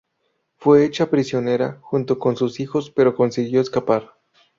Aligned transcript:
Fue 0.55 0.83
hecha 0.83 1.11
prisionera 1.11 1.77
junto 1.83 2.17
con 2.17 2.35
sus 2.35 2.59
hijos, 2.59 2.89
pero 2.89 3.15
consiguió 3.15 3.61
escapar. 3.61 4.15